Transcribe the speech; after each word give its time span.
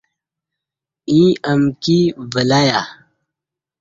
ییں 1.13 1.31
امکی 1.51 1.99
ولہیہ 2.33 2.81